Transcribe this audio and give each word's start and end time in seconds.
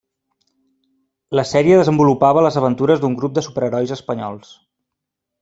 La 1.39 1.43
sèrie 1.49 1.77
desenvolupava 1.81 2.43
les 2.47 2.57
aventures 2.63 3.05
d'un 3.05 3.19
grup 3.21 3.37
de 3.37 3.45
superherois 3.51 3.95
espanyols. 3.99 4.57